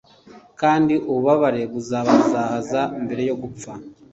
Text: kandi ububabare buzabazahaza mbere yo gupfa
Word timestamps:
kandi 0.61 0.93
ububabare 1.09 1.61
buzabazahaza 1.71 2.81
mbere 3.05 3.21
yo 3.29 3.35
gupfa 3.41 3.71